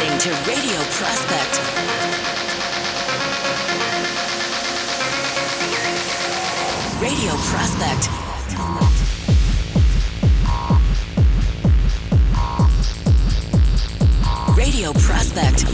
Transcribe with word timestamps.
listening 0.00 0.18
to 0.18 0.30
Radio 0.50 0.80
Prospect. 0.96 1.60
Radio 7.02 7.32
Prospect. 7.50 8.08
Radio 14.56 14.92
Prospect. 14.94 15.68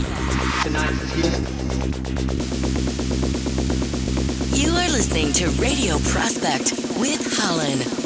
You 4.57 4.71
are 4.71 4.89
listening 4.91 5.33
to 5.35 5.49
Radio 5.61 5.99
Prospect 5.99 6.73
with 6.99 7.23
Hollen. 7.39 8.06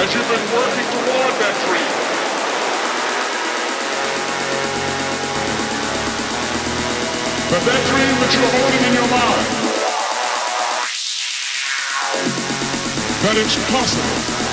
As 0.00 0.14
you've 0.14 0.28
been 0.28 0.46
working 0.56 0.88
toward 0.96 1.34
that 1.40 1.54
dream. 1.66 1.92
But 7.50 7.62
that 7.68 7.82
dream 7.90 8.14
that 8.20 8.32
you're 8.34 8.54
holding 8.56 8.82
in 8.88 8.92
your 8.94 9.08
mind, 9.10 9.46
that 13.24 13.36
it's 13.36 13.56
possible. 13.70 14.49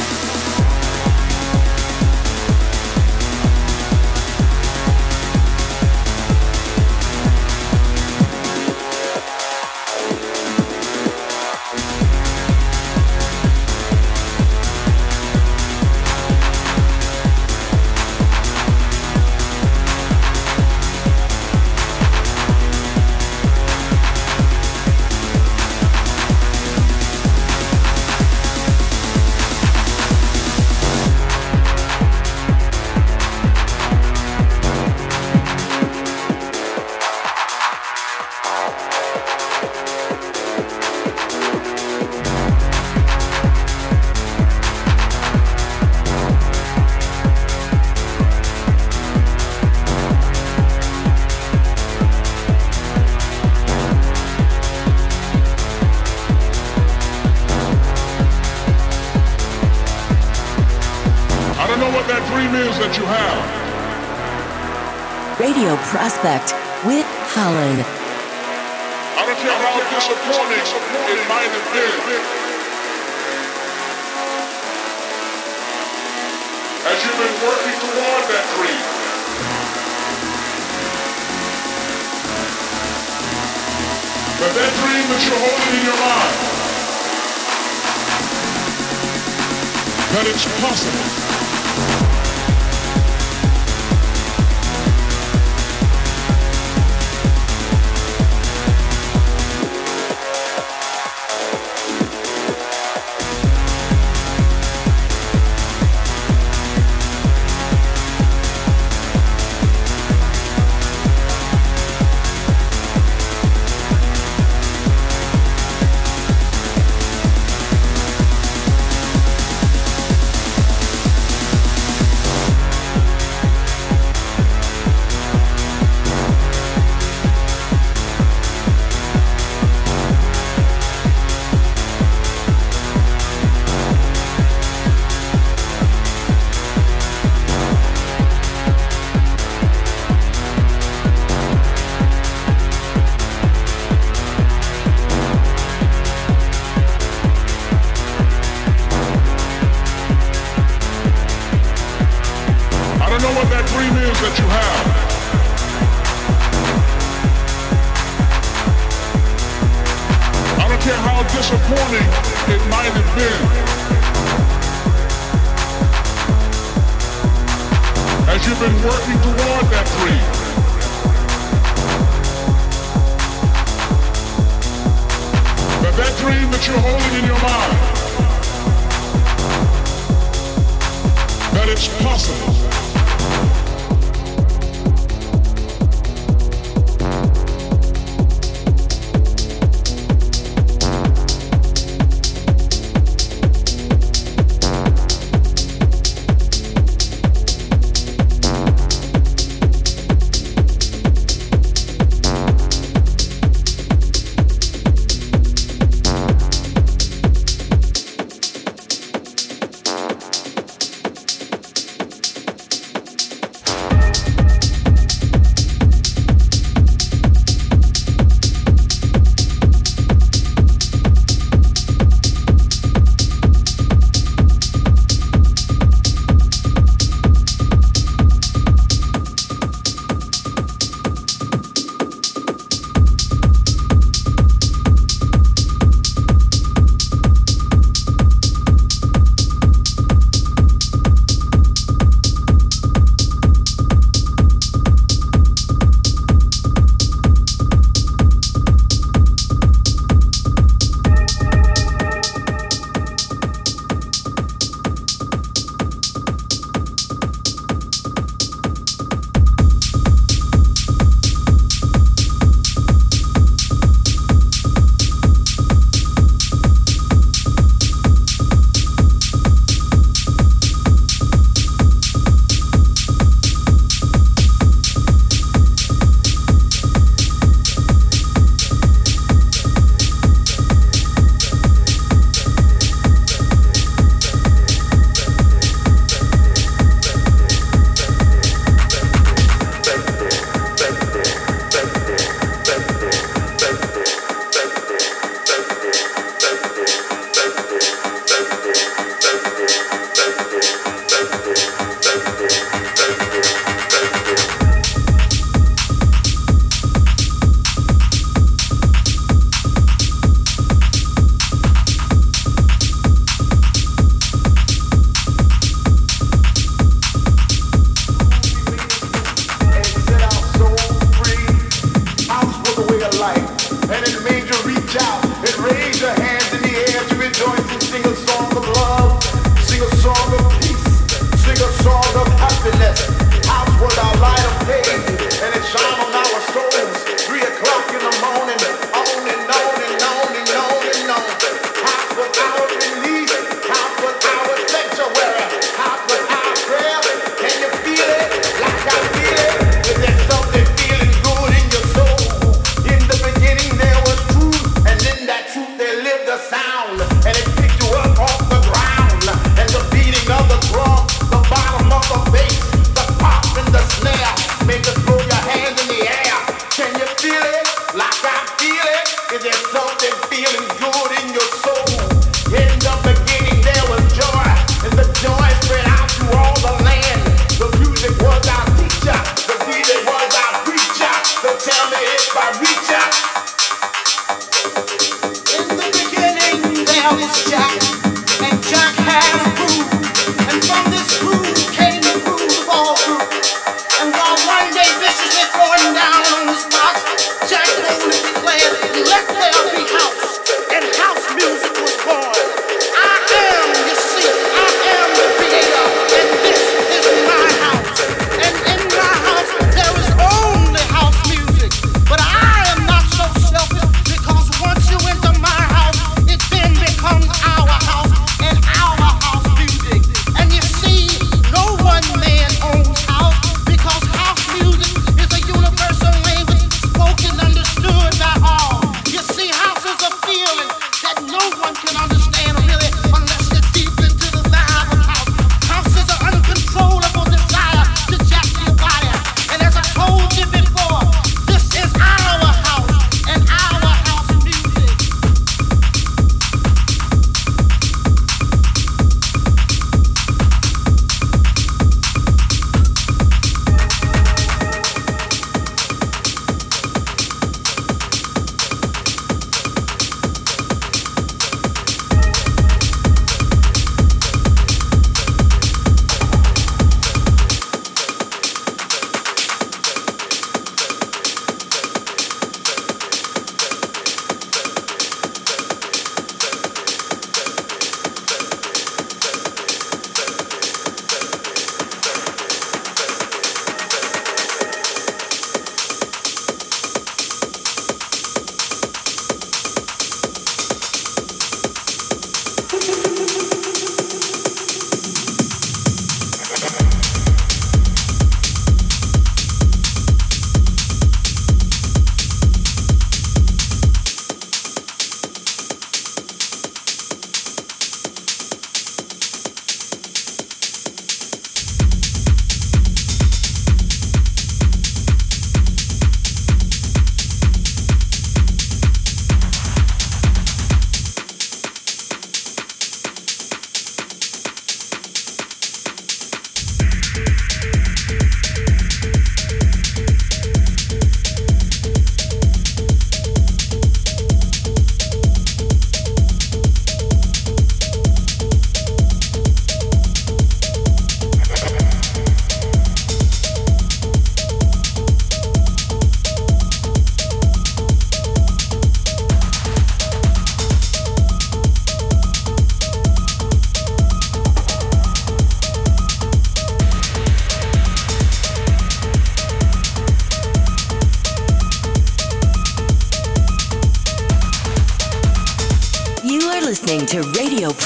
Prospect 66.07 66.56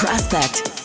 Prospect. 0.02 0.81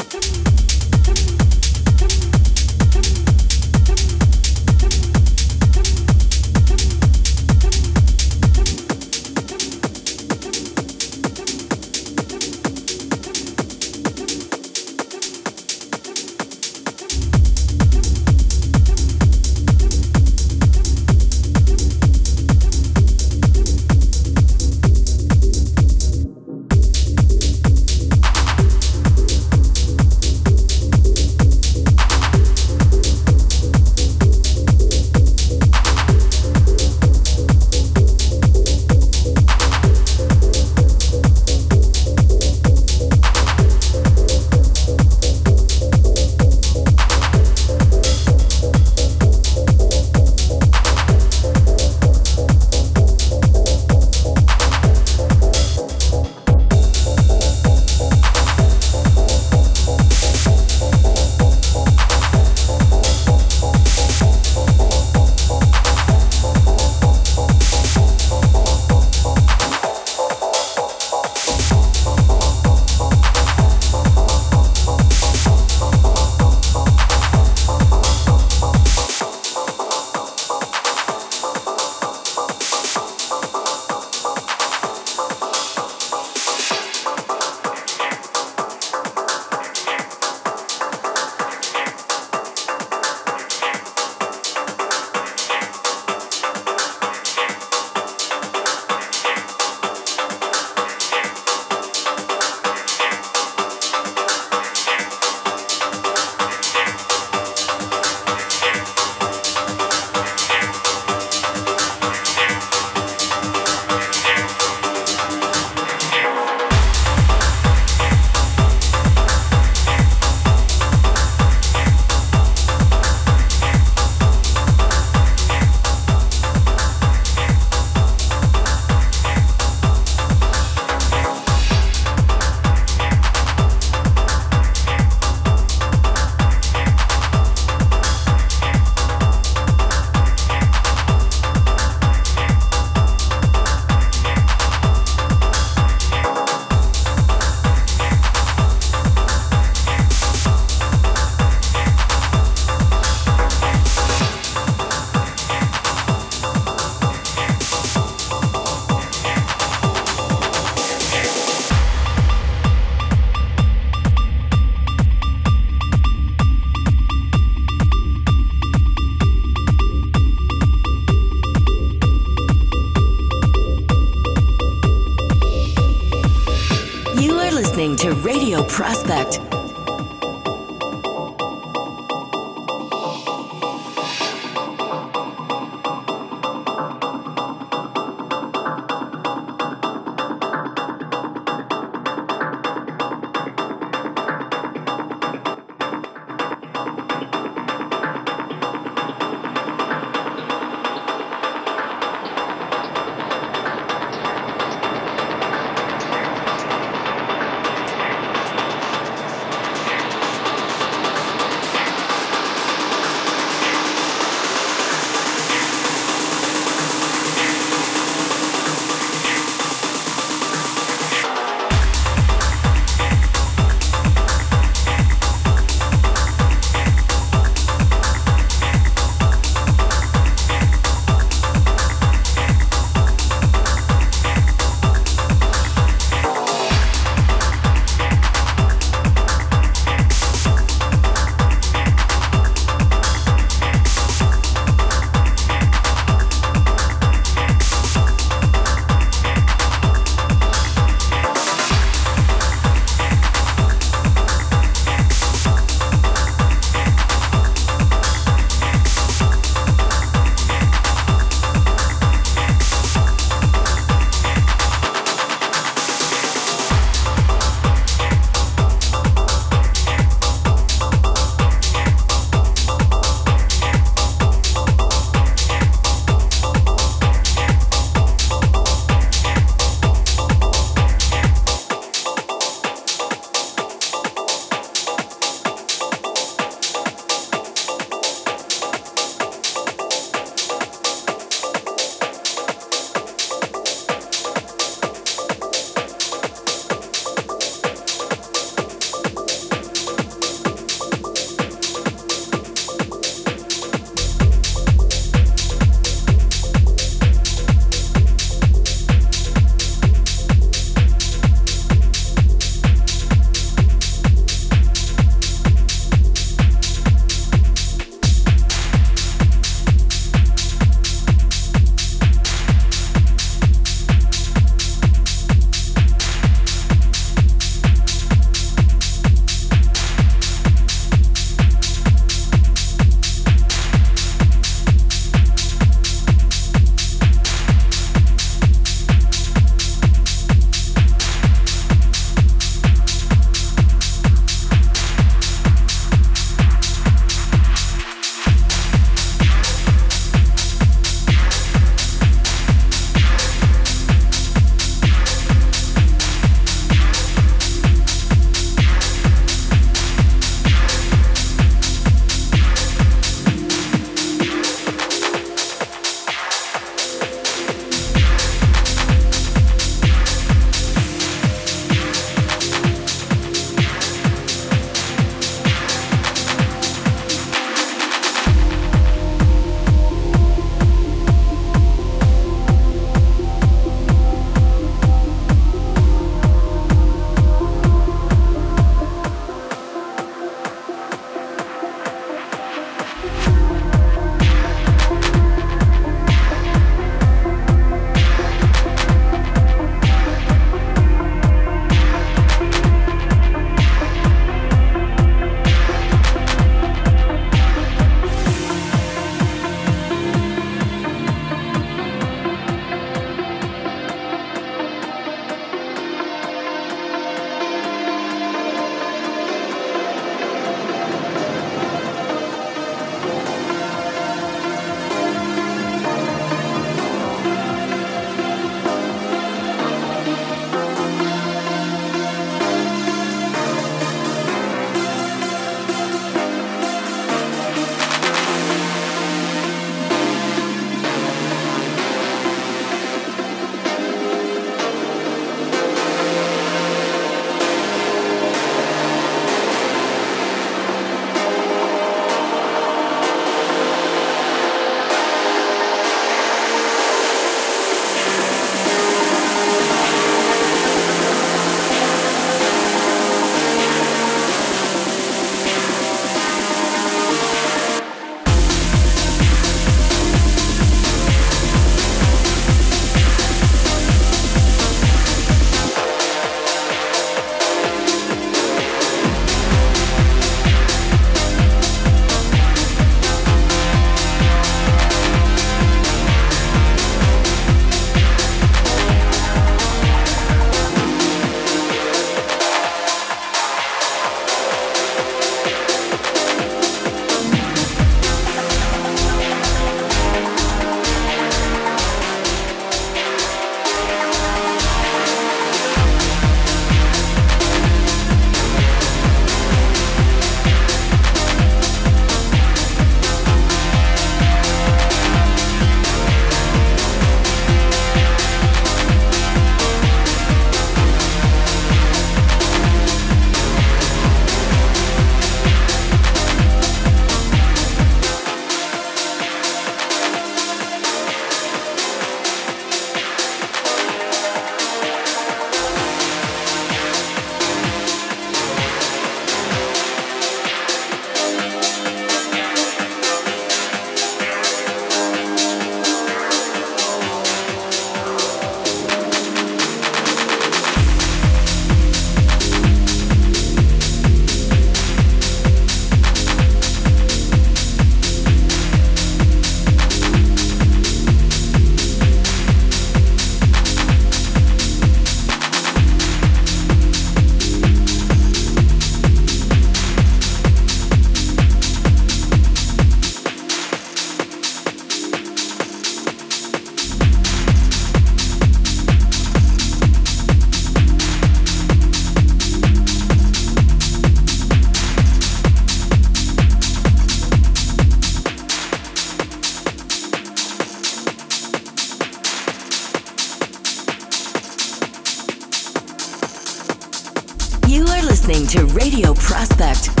Radio 598.73 599.13
Prospect. 599.13 600.00